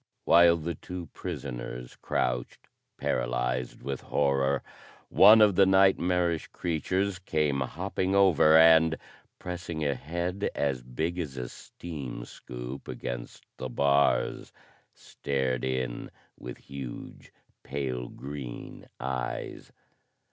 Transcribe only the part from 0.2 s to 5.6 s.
While the two prisoners crouched paralyzed with horror, one of